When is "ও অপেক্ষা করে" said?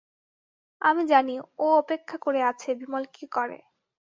1.57-2.39